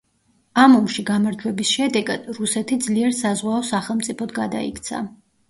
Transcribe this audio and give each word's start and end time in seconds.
ამ 0.61 0.77
ომში 0.77 1.03
გამარჯვების 1.09 1.73
შედეგად 1.73 2.25
რუსეთი 2.39 2.79
ძლიერ 2.87 3.15
საზღვაო 3.19 3.61
სახელმწიფოდ 3.69 4.35
გადაიქცა. 4.41 5.05